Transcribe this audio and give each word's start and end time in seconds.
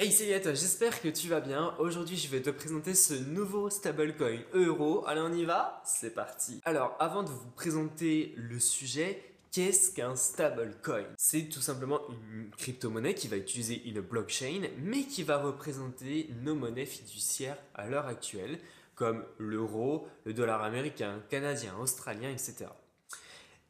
Hey 0.00 0.12
c'est 0.12 0.26
Yet, 0.26 0.54
j'espère 0.54 1.02
que 1.02 1.08
tu 1.08 1.26
vas 1.26 1.40
bien. 1.40 1.74
Aujourd'hui 1.80 2.16
je 2.16 2.28
vais 2.28 2.40
te 2.40 2.50
présenter 2.50 2.94
ce 2.94 3.14
nouveau 3.14 3.68
stablecoin 3.68 4.38
euro. 4.54 5.04
Allez 5.08 5.22
on 5.22 5.32
y 5.32 5.44
va 5.44 5.82
C'est 5.84 6.14
parti 6.14 6.60
Alors 6.64 6.94
avant 7.00 7.24
de 7.24 7.30
vous 7.30 7.50
présenter 7.56 8.32
le 8.36 8.60
sujet, 8.60 9.20
qu'est-ce 9.50 9.90
qu'un 9.90 10.14
stablecoin? 10.14 11.02
C'est 11.16 11.48
tout 11.48 11.60
simplement 11.60 11.98
une 12.32 12.48
crypto-monnaie 12.50 13.14
qui 13.14 13.26
va 13.26 13.38
utiliser 13.38 13.82
une 13.88 14.00
blockchain 14.00 14.68
mais 14.80 15.02
qui 15.02 15.24
va 15.24 15.38
représenter 15.38 16.30
nos 16.44 16.54
monnaies 16.54 16.86
fiduciaires 16.86 17.58
à 17.74 17.88
l'heure 17.88 18.06
actuelle 18.06 18.60
comme 18.94 19.24
l'euro, 19.38 20.06
le 20.24 20.32
dollar 20.32 20.62
américain, 20.62 21.20
canadien, 21.28 21.74
australien, 21.76 22.30
etc. 22.30 22.66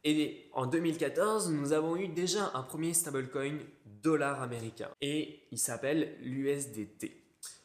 Et 0.05 0.49
en 0.53 0.67
2014, 0.67 1.51
nous 1.51 1.73
avons 1.73 1.97
eu 1.97 2.09
déjà 2.09 2.51
un 2.55 2.63
premier 2.63 2.95
stablecoin 2.95 3.59
dollar 4.03 4.43
américain 4.43 4.89
et 5.01 5.41
il 5.51 5.59
s'appelle 5.59 6.17
l'USDT. 6.23 7.13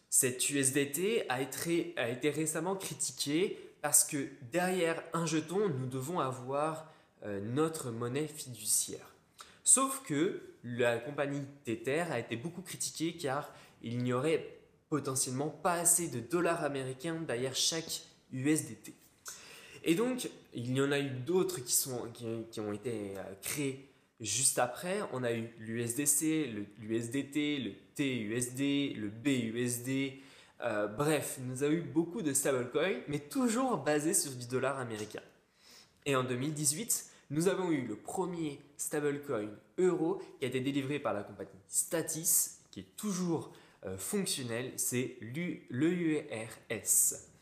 Cet 0.09 0.49
USDT 0.49 1.25
a 1.29 1.41
été, 1.41 1.93
a 1.97 2.09
été 2.09 2.29
récemment 2.29 2.75
critiqué 2.75 3.57
parce 3.81 4.03
que 4.03 4.29
derrière 4.51 5.03
un 5.13 5.25
jeton, 5.25 5.69
nous 5.69 5.87
devons 5.87 6.19
avoir 6.19 6.89
euh, 7.25 7.41
notre 7.41 7.91
monnaie 7.91 8.27
fiduciaire. 8.27 9.13
Sauf 9.63 10.03
que 10.05 10.41
la 10.63 10.97
compagnie 10.97 11.41
Tether 11.65 12.05
a 12.11 12.19
été 12.19 12.35
beaucoup 12.35 12.61
critiquée 12.61 13.17
car 13.17 13.53
il 13.81 13.97
n'y 13.99 14.13
aurait 14.13 14.59
potentiellement 14.89 15.49
pas 15.49 15.73
assez 15.73 16.07
de 16.07 16.19
dollars 16.19 16.63
américains 16.63 17.15
derrière 17.15 17.55
chaque 17.55 18.01
USDT. 18.31 18.93
Et 19.83 19.95
donc, 19.95 20.29
il 20.53 20.75
y 20.75 20.81
en 20.81 20.91
a 20.91 20.99
eu 20.99 21.09
d'autres 21.09 21.59
qui, 21.59 21.75
qui, 22.51 22.59
ont 22.59 22.71
été 22.71 23.17
euh, 23.17 23.23
créés 23.41 23.92
juste 24.23 24.57
après. 24.57 24.99
On 25.11 25.23
a 25.23 25.33
eu 25.33 25.49
l'USDC, 25.59 26.49
l'USDT, 26.79 27.59
le 27.59 27.73
TUSD, 27.95 28.95
le 28.95 29.09
BUSD. 29.09 30.19
Euh, 30.61 30.87
bref, 30.87 31.39
nous 31.41 31.63
avons 31.63 31.73
eu 31.73 31.81
beaucoup 31.81 32.21
de 32.21 32.33
stablecoins, 32.33 33.01
mais 33.07 33.19
toujours 33.19 33.77
basés 33.77 34.13
sur 34.13 34.31
du 34.31 34.47
dollar 34.47 34.79
américain. 34.79 35.21
Et 36.05 36.15
en 36.15 36.23
2018, 36.23 37.09
nous 37.29 37.47
avons 37.47 37.71
eu 37.71 37.85
le 37.85 37.95
premier 37.95 38.59
stablecoin 38.77 39.49
euro 39.77 40.21
qui 40.39 40.45
a 40.45 40.47
été 40.47 40.61
délivré 40.61 40.99
par 40.99 41.13
la 41.13 41.23
compagnie 41.23 41.49
Statis, 41.67 42.59
qui 42.71 42.81
est 42.81 42.95
toujours 42.95 43.51
euh, 43.85 43.97
fonctionnel, 43.97 44.73
c'est 44.77 45.17
l'EURS. 45.21 47.32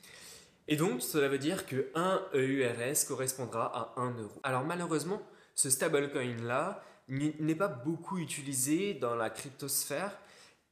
Et 0.72 0.78
donc, 0.78 1.02
cela 1.02 1.28
veut 1.28 1.38
dire 1.38 1.66
que 1.66 1.90
1 1.96 2.28
EURS 2.34 3.06
correspondra 3.06 3.94
à 3.98 4.00
1 4.00 4.12
euro. 4.22 4.40
Alors 4.42 4.64
malheureusement, 4.64 5.22
ce 5.54 5.70
stablecoin-là 5.70 6.82
n'est 7.10 7.56
pas 7.56 7.68
beaucoup 7.68 8.20
utilisé 8.20 8.94
dans 8.94 9.14
la 9.14 9.30
cryptosphère 9.30 10.18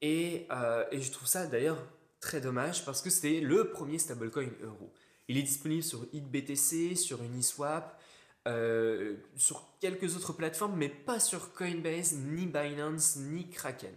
et, 0.02 0.48
euh, 0.52 0.86
et 0.94 1.02
je 1.02 1.12
trouve 1.12 1.28
ça 1.28 1.48
d'ailleurs 1.48 1.86
très 2.22 2.40
dommage 2.40 2.86
parce 2.86 3.02
que 3.02 3.10
c'est 3.10 3.42
le 3.42 3.72
premier 3.72 4.00
stablecoin 4.00 4.48
euro. 4.62 4.90
Il 5.28 5.38
est 5.38 5.44
disponible 5.44 5.84
sur 5.84 6.08
HitBTC, 6.14 6.96
sur 6.96 7.22
Uniswap, 7.22 8.02
euh, 8.48 9.18
sur 9.36 9.68
quelques 9.82 10.16
autres 10.16 10.32
plateformes, 10.32 10.78
mais 10.78 10.88
pas 10.88 11.20
sur 11.20 11.52
Coinbase, 11.52 12.14
ni 12.14 12.46
Binance, 12.46 13.18
ni 13.18 13.50
Kraken. 13.50 13.94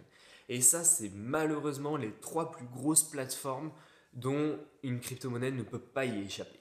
Et 0.49 0.59
ça, 0.59 0.83
c'est 0.83 1.11
malheureusement 1.15 1.95
les 1.95 2.11
trois 2.19 2.51
plus 2.51 2.65
grosses 2.65 3.05
plateformes 3.05 3.71
dont 4.13 4.59
une 4.83 4.99
crypto-monnaie 4.99 5.51
ne 5.51 5.63
peut 5.63 5.79
pas 5.79 6.05
y 6.05 6.25
échapper. 6.25 6.59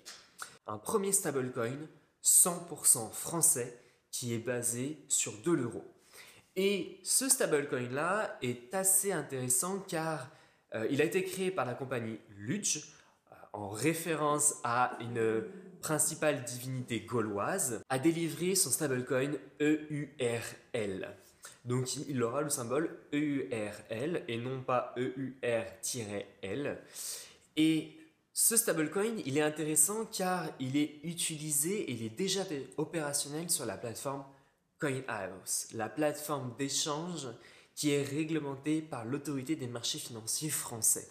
Un 0.67 0.79
premier 0.79 1.13
stablecoin 1.13 1.77
100% 2.23 3.11
français 3.13 3.79
qui 4.11 4.35
est 4.35 4.39
basé 4.39 5.05
sur 5.09 5.33
de 5.43 5.53
l'euro. 5.53 5.83
Et 6.55 7.01
ce 7.03 7.29
stablecoin-là 7.29 8.39
est 8.43 8.75
assez 8.75 9.11
intéressant 9.13 9.79
car 9.89 10.29
euh, 10.75 10.87
il 10.91 11.01
a 11.01 11.05
été 11.05 11.25
créé 11.25 11.51
par 11.51 11.65
la 11.65 11.75
compagnie 11.75 12.19
Ludge 12.37 12.79
euh, 13.31 13.35
en 13.55 13.69
référence 13.71 14.57
à 14.63 14.97
une 15.01 15.45
principale 15.81 16.45
divinité 16.45 17.01
gauloise, 17.01 17.83
a 17.89 17.99
délivré 17.99 18.55
son 18.55 18.71
stablecoin 18.71 19.33
EURL. 19.61 21.09
Donc 21.65 21.97
il 21.97 22.23
aura 22.23 22.43
le 22.43 22.51
symbole 22.51 22.97
EURL 23.13 24.23
et 24.29 24.37
non 24.39 24.63
pas 24.63 24.95
EUR-L. 24.97 26.79
Et 27.57 27.97
ce 28.33 28.57
stablecoin, 28.57 29.19
il 29.27 29.37
est 29.37 29.43
intéressant 29.43 30.07
car 30.07 30.49
il 30.59 30.77
est 30.77 31.01
utilisé 31.03 31.83
et 31.83 31.93
il 31.93 32.03
est 32.03 32.17
déjà 32.17 32.43
opérationnel 32.79 33.51
sur 33.51 33.67
la 33.67 33.77
plateforme 33.77 34.25
CoinHouse, 34.81 35.69
la 35.75 35.89
plateforme 35.89 36.55
d'échange 36.59 37.29
qui 37.75 37.91
est 37.91 38.03
réglementée 38.03 38.83
par 38.83 39.05
l'autorité 39.05 39.55
des 39.55 39.67
marchés 39.67 39.99
financiers 39.99 40.51
français. 40.51 41.09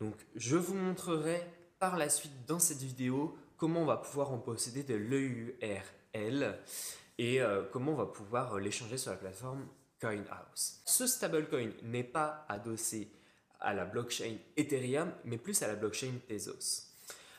Donc 0.00 0.14
je 0.36 0.56
vous 0.56 0.74
montrerai 0.74 1.44
par 1.78 1.96
la 1.96 2.08
suite 2.08 2.46
dans 2.46 2.58
cette 2.58 2.82
vidéo 2.82 3.36
comment 3.56 3.82
on 3.82 3.86
va 3.86 3.96
pouvoir 3.96 4.32
en 4.32 4.38
posséder 4.38 4.82
de 4.82 4.94
l'EURL 4.94 6.58
et 7.18 7.42
euh, 7.42 7.62
comment 7.72 7.92
on 7.92 7.96
va 7.96 8.06
pouvoir 8.06 8.58
l'échanger 8.58 8.96
sur 8.96 9.10
la 9.10 9.18
plateforme 9.18 9.66
CoinHouse. 10.00 10.80
Ce 10.86 11.06
stablecoin 11.06 11.70
n'est 11.82 12.04
pas 12.04 12.46
adossé 12.48 13.10
à 13.60 13.74
la 13.74 13.84
blockchain 13.84 14.36
Ethereum, 14.56 15.12
mais 15.24 15.38
plus 15.38 15.62
à 15.62 15.68
la 15.68 15.74
blockchain 15.74 16.12
Tezos. 16.28 16.86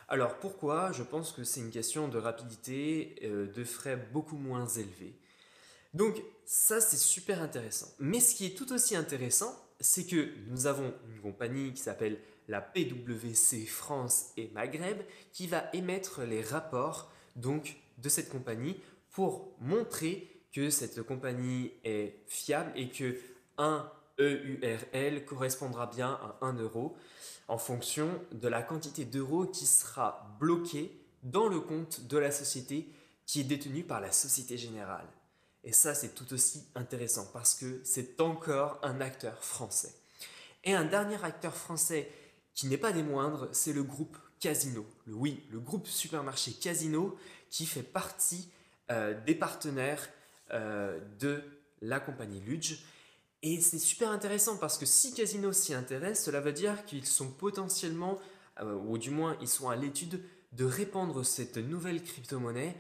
Alors 0.08 0.40
pourquoi? 0.40 0.92
Je 0.92 1.04
pense 1.04 1.32
que 1.32 1.44
c'est 1.44 1.62
une 1.62 1.72
question 1.72 2.08
de 2.08 2.18
rapidité, 2.18 3.16
euh, 3.24 3.48
de 3.48 3.64
frais 3.64 3.98
beaucoup 4.12 4.38
moins 4.38 4.68
élevés. 4.68 5.16
Donc 5.94 6.22
ça 6.46 6.82
c'est 6.82 6.98
super 6.98 7.42
intéressant. 7.42 7.88
Mais 8.00 8.20
ce 8.20 8.36
qui 8.36 8.46
est 8.46 8.58
tout 8.58 8.72
aussi 8.74 8.96
intéressant, 8.96 9.56
c'est 9.80 10.06
que 10.06 10.30
nous 10.48 10.68
avons 10.68 10.94
une 11.10 11.22
compagnie 11.22 11.74
qui 11.74 11.82
s'appelle 11.82 12.20
la 12.48 12.62
PwC 12.62 13.66
France 13.66 14.32
et 14.38 14.50
Maghreb 14.50 15.02
qui 15.32 15.48
va 15.48 15.70
émettre 15.74 16.22
les 16.24 16.42
rapports 16.42 17.12
donc 17.36 17.78
de 17.98 18.10
cette 18.10 18.30
compagnie 18.30 18.78
pour 19.12 19.56
montrer 19.60 20.28
que 20.54 20.70
cette 20.70 21.02
compagnie 21.04 21.72
est 21.84 22.16
fiable 22.28 22.72
et 22.76 22.90
que 22.90 23.18
un 23.58 23.90
EURL 24.20 25.26
correspondra 25.26 25.88
bien 25.88 26.12
à 26.12 26.46
1 26.46 26.54
euro 26.60 26.96
en 27.48 27.58
fonction 27.58 28.10
de 28.32 28.48
la 28.48 28.62
quantité 28.62 29.06
d'euros 29.06 29.46
qui 29.46 29.66
sera 29.66 30.38
bloquée 30.40 30.92
dans 31.24 31.48
le 31.48 31.60
compte 31.60 32.08
de 32.08 32.18
la 32.18 32.32
société 32.32 32.88
qui 33.26 33.42
est 33.42 33.46
détenue 33.46 33.84
par 33.84 34.02
la 34.02 34.12
Société 34.12 34.58
Générale. 34.58 35.08
Et 35.64 35.74
ça, 35.74 35.94
c'est 35.94 36.16
tout 36.16 36.34
aussi 36.34 36.64
intéressant 36.76 37.28
parce 37.34 37.56
que 37.56 37.82
c'est 37.84 38.20
encore 38.20 38.80
un 38.84 39.00
acteur 39.00 39.44
français. 39.44 39.94
Et 40.64 40.74
un 40.74 40.86
dernier 40.86 41.24
acteur 41.24 41.56
français 41.56 42.10
qui 42.54 42.68
n'est 42.68 42.78
pas 42.78 42.92
des 42.92 43.04
moindres, 43.04 43.48
c'est 43.52 43.74
le 43.74 43.84
groupe 43.84 44.18
Casino. 44.40 44.86
Oui, 45.08 45.46
le 45.52 45.60
groupe 45.60 45.88
supermarché 45.88 46.52
Casino 46.54 47.18
qui 47.50 47.66
fait 47.66 47.84
partie 47.84 48.50
euh, 48.92 49.20
des 49.26 49.36
partenaires 49.36 50.10
euh, 50.52 51.00
de 51.20 51.44
la 51.82 52.00
compagnie 52.00 52.42
Ludge 52.42 52.84
et 53.44 53.60
c'est 53.60 53.80
super 53.80 54.12
intéressant 54.12 54.58
parce 54.58 54.78
que 54.78 54.86
si 54.86 55.14
Casino 55.14 55.52
s'y 55.52 55.74
intéresse, 55.74 56.24
cela 56.24 56.42
veut 56.42 56.54
dire 56.54 56.86
qu'ils 56.86 57.06
sont 57.06 57.30
potentiellement, 57.30 58.20
euh, 58.60 58.76
ou 58.76 58.98
du 58.98 59.10
moins 59.10 59.36
ils 59.42 59.48
sont 59.48 59.70
à 59.70 59.76
l'étude 59.76 60.22
de 60.52 60.66
répandre 60.66 61.26
cette 61.26 61.58
nouvelle 61.58 62.04
crypto-monnaie 62.04 62.76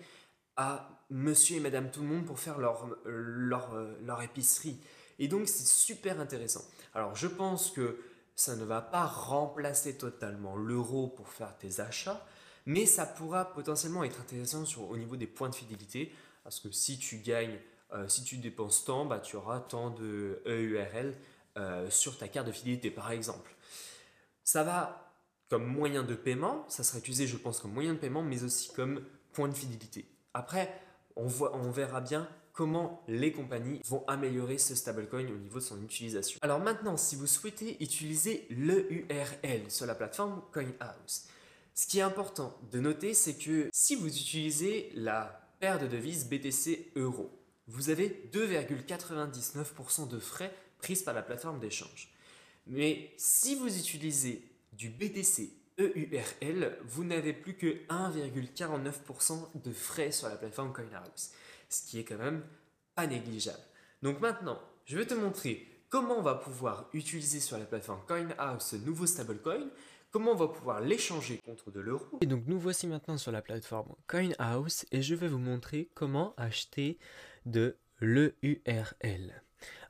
à 0.57 0.89
monsieur 1.09 1.57
et 1.57 1.59
madame 1.59 1.89
tout 1.89 2.01
le 2.01 2.07
monde 2.07 2.25
pour 2.25 2.39
faire 2.39 2.59
leur, 2.59 2.88
leur, 3.05 3.73
euh, 3.73 3.97
leur 4.03 4.22
épicerie. 4.22 4.79
Et 5.17 5.27
donc 5.27 5.47
c'est 5.47 5.66
super 5.66 6.19
intéressant. 6.19 6.63
Alors 6.93 7.16
je 7.16 7.28
pense 7.28 7.72
que 7.72 7.97
ça 8.35 8.55
ne 8.55 8.63
va 8.63 8.81
pas 8.81 9.05
remplacer 9.05 9.97
totalement 9.97 10.55
l'euro 10.55 11.07
pour 11.07 11.29
faire 11.29 11.57
tes 11.57 11.79
achats, 11.79 12.25
mais 12.66 12.85
ça 12.85 13.05
pourra 13.05 13.53
potentiellement 13.53 14.03
être 14.03 14.19
intéressant 14.19 14.66
sur, 14.66 14.89
au 14.89 14.97
niveau 14.97 15.16
des 15.16 15.28
points 15.28 15.49
de 15.49 15.55
fidélité, 15.55 16.13
parce 16.43 16.59
que 16.59 16.72
si 16.72 16.99
tu 16.99 17.17
gagnes 17.17 17.59
euh, 17.94 18.07
si 18.07 18.24
tu 18.24 18.38
dépenses 18.38 18.85
tant, 18.85 19.06
bah, 19.06 19.19
tu 19.19 19.35
auras 19.35 19.59
tant 19.59 19.90
de 19.90 20.41
EURL 20.46 21.13
euh, 21.57 21.90
sur 21.90 22.18
ta 22.18 22.28
carte 22.28 22.47
de 22.47 22.52
fidélité 22.52 22.91
par 22.91 23.12
exemple. 23.12 23.56
Ça 24.43 24.64
va 24.64 25.14
comme 25.49 25.66
moyen 25.66 26.03
de 26.03 26.16
paiement, 26.16 26.66
ça 26.70 26.84
sera 26.84 26.99
utilisé 26.99 27.28
je 27.28 27.38
pense 27.38 27.59
comme 27.59 27.73
moyen 27.73 27.93
de 27.93 27.99
paiement, 27.99 28.23
mais 28.23 28.43
aussi 28.43 28.72
comme 28.73 29.03
point 29.34 29.49
de 29.49 29.53
fidélité. 29.53 30.05
Après, 30.34 30.82
on 31.17 31.28
verra 31.28 31.99
bien 31.99 32.28
comment 32.53 33.03
les 33.08 33.32
compagnies 33.32 33.82
vont 33.85 34.03
améliorer 34.08 34.58
ce 34.58 34.76
stablecoin 34.76 35.26
au 35.26 35.37
niveau 35.37 35.59
de 35.59 35.64
son 35.64 35.82
utilisation. 35.82 36.40
Alors 36.41 36.59
maintenant, 36.59 36.97
si 36.97 37.16
vous 37.16 37.28
souhaitez 37.28 37.82
utiliser 37.84 38.47
l'EURL 38.49 39.70
sur 39.70 39.85
la 39.85 39.96
plateforme 39.96 40.41
CoinHouse, 40.52 41.28
ce 41.73 41.87
qui 41.87 41.99
est 41.99 42.03
important 42.03 42.58
de 42.72 42.79
noter, 42.79 43.14
c'est 43.14 43.35
que 43.35 43.70
si 43.72 43.96
vous 43.96 44.08
utilisez 44.08 44.91
la 44.94 45.49
paire 45.59 45.79
de 45.79 45.87
devises 45.87 46.28
BTC 46.28 46.91
Euro, 46.96 47.32
vous 47.72 47.90
avez 47.90 48.29
2,99% 48.34 50.08
de 50.08 50.20
frais 50.20 50.53
pris 50.79 50.96
par 50.97 51.14
la 51.14 51.22
plateforme 51.22 51.59
d'échange. 51.59 52.14
Mais 52.68 53.12
si 53.18 53.56
vous 53.56 53.78
utilisez 53.78 54.44
du 54.73 54.90
BTC 54.90 55.52
EURL, 55.79 56.78
vous 56.84 57.03
n'avez 57.03 57.34
plus 57.34 57.56
que 57.56 57.85
1,49% 57.88 59.62
de 59.64 59.72
frais 59.72 60.12
sur 60.12 60.28
la 60.28 60.35
plateforme 60.35 60.73
CoinHouse, 60.73 61.32
ce 61.70 61.88
qui 61.88 62.00
est 62.00 62.03
quand 62.03 62.18
même 62.18 62.44
pas 62.94 63.08
négligeable. 63.08 63.64
Donc 64.02 64.20
maintenant, 64.20 64.59
je 64.85 64.97
vais 64.97 65.06
te 65.06 65.14
montrer 65.14 65.68
comment 65.90 66.18
on 66.20 66.22
va 66.22 66.35
pouvoir 66.35 66.90
utiliser 66.94 67.40
sur 67.40 67.58
la 67.58 67.66
plateforme 67.66 68.02
CoinHouse 68.08 68.64
ce 68.64 68.76
nouveau 68.76 69.06
stablecoin, 69.06 69.70
comment 70.12 70.32
on 70.32 70.35
va 70.35 70.50
pouvoir 70.50 70.82
l'échanger 70.82 71.40
contre 71.46 71.72
de 71.72 71.79
l'euro. 71.79 72.20
Et 72.22 72.26
donc 72.26 72.44
nous 72.47 72.59
voici 72.59 72.85
maintenant 72.88 73.18
sur 73.18 73.32
la 73.32 73.41
plateforme 73.41 73.96
CoinHouse 74.08 74.85
et 74.91 75.02
je 75.02 75.16
vais 75.16 75.28
vous 75.28 75.40
montrer 75.40 75.90
comment 75.96 76.34
acheter 76.38 77.00
de 77.46 77.78
l'EURL. 77.99 79.43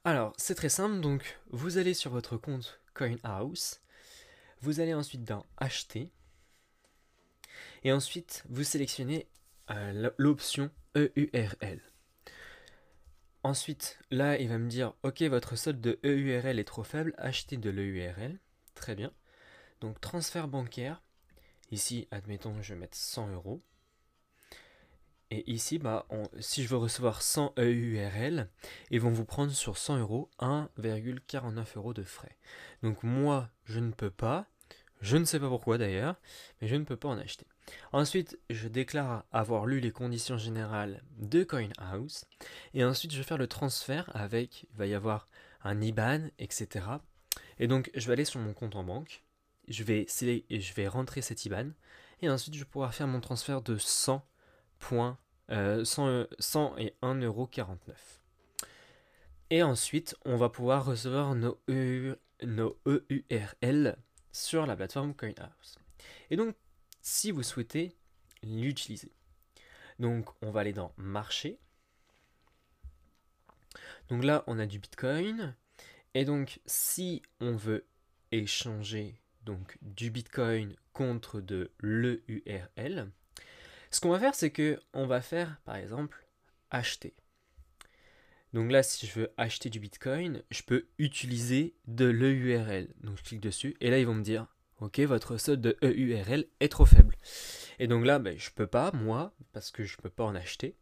Alors 0.04 0.34
c'est 0.38 0.56
très 0.56 0.70
simple, 0.70 1.00
donc 1.00 1.40
vous 1.50 1.78
allez 1.78 1.94
sur 1.94 2.12
votre 2.12 2.38
compte 2.38 2.80
CoinHouse, 2.94 3.82
vous 4.62 4.80
allez 4.80 4.94
ensuite 4.94 5.24
dans 5.24 5.46
Acheter 5.58 6.12
et 7.84 7.92
ensuite 7.92 8.44
vous 8.50 8.64
sélectionnez 8.64 9.28
euh, 9.70 10.12
l'option 10.18 10.70
EURL. 10.96 11.82
Ensuite, 13.44 13.98
là, 14.12 14.38
il 14.38 14.50
va 14.50 14.60
me 14.60 14.70
dire, 14.70 14.94
ok, 15.02 15.24
votre 15.24 15.56
solde 15.56 15.82
de 15.82 16.00
EURL 16.04 16.60
est 16.60 16.64
trop 16.64 16.84
faible, 16.84 17.16
achetez 17.18 17.58
de 17.58 17.72
l'EURL. 17.72 18.38
Très 18.76 18.94
bien. 18.94 19.12
Donc, 19.80 20.00
transfert 20.00 20.48
bancaire. 20.48 21.02
Ici, 21.72 22.08
admettons, 22.12 22.62
je 22.62 22.74
vais 22.74 22.82
mettre 22.82 22.98
100 22.98 23.30
euros. 23.30 23.64
Et 25.34 25.50
ici, 25.50 25.80
bah, 25.80 26.06
si 26.42 26.62
je 26.62 26.68
veux 26.68 26.76
recevoir 26.76 27.22
100 27.22 27.54
EURL, 27.58 28.50
ils 28.92 29.00
vont 29.00 29.12
vous 29.12 29.24
prendre 29.24 29.54
sur 29.54 29.78
100 29.78 30.00
euros 30.00 30.30
1,49 30.40 31.78
euros 31.78 31.94
de 31.94 32.04
frais. 32.04 32.38
Donc 32.84 33.02
moi, 33.04 33.50
je 33.64 33.80
ne 33.80 33.92
peux 33.92 34.10
pas. 34.10 34.48
Je 35.00 35.16
ne 35.16 35.24
sais 35.24 35.40
pas 35.40 35.48
pourquoi 35.48 35.78
d'ailleurs, 35.78 36.16
mais 36.60 36.68
je 36.68 36.76
ne 36.76 36.84
peux 36.84 36.98
pas 36.98 37.08
en 37.08 37.18
acheter. 37.18 37.48
Ensuite, 37.94 38.40
je 38.50 38.68
déclare 38.68 39.24
avoir 39.32 39.66
lu 39.66 39.80
les 39.80 39.92
conditions 39.92 40.38
générales 40.38 41.02
de 41.18 41.46
CoinHouse. 41.46 42.26
Et 42.74 42.84
ensuite, 42.84 43.14
je 43.14 43.18
vais 43.18 43.24
faire 43.24 43.38
le 43.38 43.48
transfert 43.48 44.12
avec, 44.14 44.64
il 44.64 44.78
va 44.78 44.86
y 44.86 44.94
avoir 44.94 45.30
un 45.64 45.80
IBAN, 45.80 46.28
etc. 46.40 46.86
Et 47.58 47.68
donc, 47.68 47.90
je 47.96 48.06
vais 48.08 48.14
aller 48.14 48.26
sur 48.26 48.42
mon 48.42 48.54
compte 48.54 48.76
en 48.76 48.84
banque. 48.84 49.24
Je 49.70 49.84
vais, 49.86 50.06
je 50.10 50.74
vais 50.74 50.88
rentrer 50.90 51.22
cet 51.22 51.46
IBAN. 51.46 51.70
Et 52.22 52.30
ensuite, 52.30 52.54
je 52.54 52.60
vais 52.60 52.66
pouvoir 52.66 52.94
faire 52.94 53.08
mon 53.08 53.22
transfert 53.22 53.62
de 53.62 53.78
100 53.78 54.28
points, 54.82 55.18
100, 55.50 56.28
100 56.40 56.78
et 56.78 56.96
1,49€. 57.02 57.78
Et 59.50 59.64
ensuite, 59.64 60.16
on 60.26 60.36
va 60.36 60.50
pouvoir 60.50 60.86
recevoir 60.86 61.36
nos, 61.36 61.58
EU, 61.70 62.14
nos 62.44 62.78
EURL 62.86 63.98
sur 64.32 64.66
la 64.66 64.76
plateforme 64.76 65.14
CoinHouse. 65.14 65.78
Et 66.30 66.36
donc, 66.36 66.56
si 67.02 67.32
vous 67.32 67.44
souhaitez 67.44 67.96
l'utiliser. 68.44 69.12
Donc 70.00 70.30
on 70.42 70.52
va 70.52 70.62
aller 70.62 70.74
dans 70.74 70.94
marché. 70.98 71.60
Donc 74.10 74.24
là 74.24 74.44
on 74.48 74.60
a 74.60 74.66
du 74.66 74.80
Bitcoin. 74.80 75.56
Et 76.14 76.26
donc 76.26 76.60
si 76.66 77.22
on 77.40 77.56
veut 77.56 77.86
échanger 78.32 79.22
donc 79.44 79.78
du 79.82 80.12
Bitcoin 80.12 80.76
contre 80.94 81.42
de 81.42 81.72
l'EURL, 81.80 83.12
ce 83.92 84.00
qu'on 84.00 84.10
va 84.10 84.20
faire 84.20 84.36
c'est 84.36 84.52
que 84.52 84.80
on 84.94 85.06
va 85.06 85.22
faire 85.22 85.60
par 85.66 85.76
exemple 85.76 86.26
acheter. 86.72 87.14
Donc 88.54 88.70
là, 88.70 88.84
si 88.84 89.08
je 89.08 89.20
veux 89.20 89.32
acheter 89.38 89.70
du 89.70 89.80
Bitcoin, 89.80 90.44
je 90.52 90.62
peux 90.64 90.88
utiliser 90.98 91.74
de 91.88 92.06
l'EURL. 92.06 92.88
Donc 93.02 93.18
je 93.18 93.24
clique 93.24 93.40
dessus 93.40 93.76
et 93.80 93.90
là, 93.90 93.98
ils 93.98 94.06
vont 94.06 94.16
me 94.16 94.24
dire 94.24 94.48
ok, 94.82 95.00
votre 95.02 95.38
solde 95.38 95.62
de 95.62 95.78
EURL 95.84 96.46
est 96.60 96.70
trop 96.70 96.86
faible. 96.86 97.16
Et 97.80 97.88
donc 97.88 98.06
là, 98.06 98.20
ben, 98.20 98.38
je 98.38 98.50
ne 98.50 98.56
peux 98.56 98.68
pas, 98.68 98.92
moi, 98.92 99.34
parce 99.54 99.72
que 99.72 99.84
je 99.84 99.96
ne 99.98 100.02
peux 100.02 100.10
pas 100.10 100.26
en 100.26 100.36
acheter. 100.36 100.76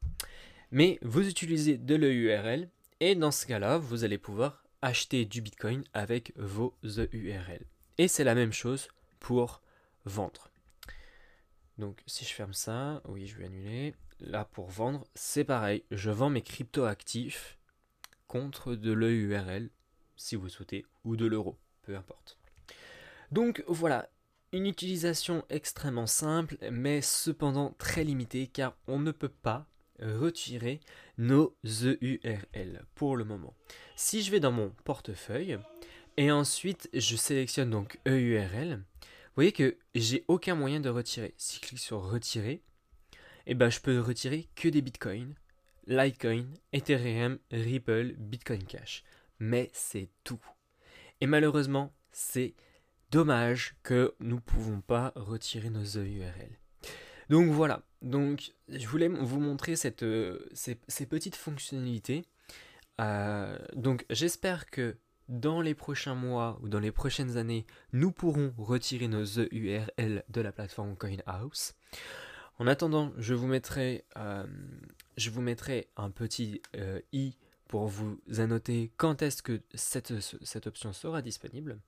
Mais 0.72 1.00
vous 1.02 1.28
utilisez 1.28 1.78
de 1.78 1.96
l'EURL 1.96 2.70
et 3.00 3.16
dans 3.16 3.32
ce 3.32 3.46
cas-là, 3.46 3.78
vous 3.78 4.04
allez 4.04 4.18
pouvoir 4.18 4.64
acheter 4.82 5.26
du 5.26 5.42
Bitcoin 5.42 5.84
avec 5.94 6.34
vos 6.38 6.76
EURL. 6.84 7.66
Et 7.98 8.08
c'est 8.08 8.24
la 8.24 8.36
même 8.36 8.54
chose 8.54 8.88
pour 9.20 9.62
vendre. 10.06 10.49
Donc 11.80 12.04
si 12.06 12.26
je 12.26 12.34
ferme 12.34 12.54
ça, 12.54 13.02
oui, 13.08 13.26
je 13.26 13.38
vais 13.38 13.46
annuler. 13.46 13.96
Là, 14.20 14.44
pour 14.44 14.70
vendre, 14.70 15.08
c'est 15.16 15.46
pareil. 15.46 15.84
Je 15.92 16.12
vends 16.12 16.30
mes 16.30 16.42
crypto-actifs 16.42 17.58
contre 18.28 18.76
de 18.76 18.92
l'EURL, 18.92 19.70
si 20.18 20.36
vous 20.36 20.50
souhaitez, 20.50 20.86
ou 21.06 21.16
de 21.16 21.26
l'euro, 21.26 21.58
peu 21.84 21.96
importe. 21.96 22.38
Donc 23.32 23.64
voilà, 23.66 24.10
une 24.52 24.66
utilisation 24.66 25.46
extrêmement 25.50 26.06
simple, 26.06 26.58
mais 26.70 27.02
cependant 27.02 27.74
très 27.78 28.04
limitée, 28.04 28.48
car 28.48 28.76
on 28.88 29.00
ne 29.00 29.12
peut 29.12 29.30
pas 29.30 29.66
retirer 30.02 30.82
nos 31.18 31.56
EURL 31.64 32.86
pour 32.94 33.16
le 33.16 33.24
moment. 33.24 33.54
Si 33.96 34.22
je 34.22 34.32
vais 34.32 34.42
dans 34.42 34.52
mon 34.52 34.72
portefeuille, 34.84 35.58
et 36.18 36.30
ensuite 36.32 36.90
je 36.94 37.16
sélectionne 37.16 37.70
donc 37.70 38.00
EURL, 38.06 38.84
voyez 39.40 39.52
que 39.54 39.78
j'ai 39.96 40.26
aucun 40.28 40.54
moyen 40.54 40.82
de 40.82 40.90
retirer. 40.90 41.34
Si 41.38 41.56
je 41.56 41.62
clique 41.62 41.80
sur 41.80 42.02
retirer, 42.02 42.52
et 42.52 42.62
eh 43.52 43.54
ben 43.54 43.70
je 43.70 43.80
peux 43.80 43.98
retirer 44.00 44.50
que 44.56 44.68
des 44.68 44.82
bitcoins, 44.82 45.34
Litecoin, 45.88 46.46
Ethereum, 46.74 47.40
Ripple, 47.50 48.16
Bitcoin 48.18 48.66
Cash. 48.66 49.06
Mais 49.40 49.70
c'est 49.72 50.10
tout. 50.26 50.42
Et 51.22 51.26
malheureusement, 51.26 51.94
c'est 52.12 52.54
Dommage 53.12 53.76
que 53.82 54.14
nous 54.20 54.36
ne 54.36 54.42
pouvons 54.42 54.82
pas 54.82 55.14
retirer 55.16 55.70
nos 55.70 55.86
EURL. 55.86 56.60
Donc 57.30 57.50
voilà, 57.50 57.82
donc 58.02 58.52
je 58.68 58.86
voulais 58.88 59.08
vous 59.08 59.40
montrer 59.40 59.78
cette, 59.78 60.04
euh, 60.04 60.48
ces, 60.54 61.06
petites 61.06 61.38
fonctionnalités. 61.38 62.26
Euh, 63.00 63.58
donc 63.74 64.06
j'espère 64.10 64.70
que 64.70 64.98
dans 65.30 65.62
les 65.62 65.76
prochains 65.76 66.16
mois 66.16 66.60
ou 66.62 66.68
dans 66.68 66.80
les 66.80 66.92
prochaines 66.92 67.38
années, 67.38 67.66
nous 67.94 68.12
pourrons 68.12 68.54
retirer 68.58 69.08
nos 69.08 69.24
EURL 69.24 70.24
de 70.28 70.42
la 70.42 70.52
plateforme 70.52 70.96
CoinHouse. 70.96 71.76
En 72.58 72.68
attendant, 72.68 73.14
je 73.18 73.34
vous 73.34 73.48
mettrai, 73.48 74.04
euh, 74.18 74.46
un 75.96 76.10
petit 76.10 76.62
i 77.14 77.38
pour 77.68 77.88
vous 77.88 78.20
annoter 78.38 78.92
quand 78.98 79.22
est-ce 79.22 79.42
que 79.42 79.62
cette 79.74 80.68
option 80.68 80.92
sera 80.92 81.22
disponible. 81.22 81.80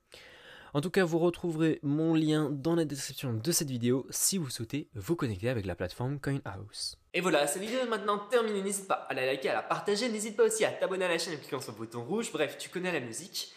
En 0.74 0.80
tout 0.80 0.90
cas, 0.90 1.04
vous 1.04 1.20
retrouverez 1.20 1.80
mon 1.84 2.16
lien 2.16 2.50
dans 2.50 2.76
la 2.76 2.86
description 2.86 3.34
de 3.34 3.52
cette 3.52 3.70
vidéo 3.70 4.08
si 4.10 4.38
vous 4.38 4.50
souhaitez 4.50 4.88
vous 4.96 5.18
connecter 5.18 5.50
avec 5.50 5.66
la 5.66 5.76
plateforme 5.76 6.18
CoinHouse. 6.18 6.98
Et 7.14 7.20
voilà, 7.20 7.46
cette 7.46 7.62
vidéo 7.62 7.80
est 7.80 7.90
maintenant 7.90 8.20
terminée. 8.20 8.62
N'hésite 8.62 8.88
pas 8.88 8.94
à 9.10 9.14
la 9.14 9.26
liker, 9.26 9.50
à 9.50 9.54
la 9.54 9.64
partager. 9.64 10.08
N'hésite 10.08 10.38
pas 10.38 10.46
aussi 10.46 10.64
à 10.64 10.72
t'abonner 10.72 11.04
à 11.04 11.10
la 11.10 11.18
chaîne 11.18 11.34
en 11.34 11.38
cliquant 11.40 11.60
sur 11.60 11.74
le 11.74 11.78
bouton 11.78 12.06
rouge. 12.06 12.32
Bref, 12.32 12.58
tu 12.58 12.70
connais 12.70 12.94
la 12.94 13.02
musique. 13.02 13.52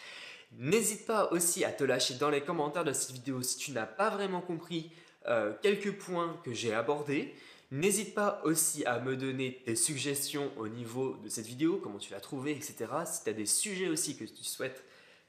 N'hésite 0.58 1.06
pas 1.06 1.30
aussi 1.30 1.64
à 1.64 1.70
te 1.70 1.84
lâcher 1.84 2.14
dans 2.14 2.30
les 2.30 2.40
commentaires 2.40 2.84
de 2.84 2.92
cette 2.92 3.12
vidéo 3.12 3.42
si 3.42 3.58
tu 3.58 3.70
n'as 3.70 3.86
pas 3.86 4.10
vraiment 4.10 4.40
compris 4.40 4.90
euh, 5.28 5.52
quelques 5.62 5.96
points 5.96 6.36
que 6.44 6.52
j'ai 6.52 6.74
abordés. 6.74 7.32
N'hésite 7.70 8.14
pas 8.14 8.40
aussi 8.42 8.84
à 8.86 8.98
me 8.98 9.16
donner 9.16 9.62
des 9.66 9.76
suggestions 9.76 10.50
au 10.58 10.66
niveau 10.66 11.16
de 11.22 11.28
cette 11.28 11.46
vidéo, 11.46 11.80
comment 11.80 11.98
tu 11.98 12.12
l'as 12.12 12.20
trouvée, 12.20 12.52
etc. 12.52 12.86
Si 13.06 13.22
tu 13.22 13.30
as 13.30 13.32
des 13.32 13.46
sujets 13.46 13.88
aussi 13.88 14.16
que 14.16 14.24
tu 14.24 14.42
souhaites 14.42 14.84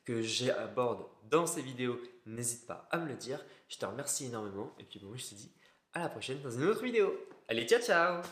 que 0.05 0.21
j'aborde 0.21 1.05
dans 1.29 1.47
ces 1.47 1.62
vidéos, 1.62 2.00
n'hésite 2.25 2.67
pas 2.67 2.88
à 2.91 2.97
me 2.97 3.07
le 3.07 3.15
dire. 3.15 3.43
Je 3.67 3.77
te 3.77 3.85
remercie 3.85 4.25
énormément 4.25 4.74
et 4.79 4.83
puis 4.83 5.00
bon, 5.00 5.15
je 5.15 5.25
te 5.25 5.35
dis 5.35 5.51
à 5.93 6.00
la 6.00 6.09
prochaine 6.09 6.41
dans 6.41 6.51
une 6.51 6.65
autre 6.65 6.83
vidéo. 6.83 7.13
Allez, 7.47 7.65
ciao 7.67 7.81
ciao 7.81 8.21